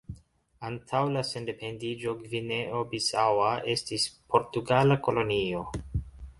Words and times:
Antaŭ 0.69 1.01
la 1.15 1.21
sendependiĝo 1.31 2.15
Gvineo-Bisaŭa 2.23 3.53
estis 3.77 4.09
portugala 4.35 5.01
kolonio. 5.09 5.65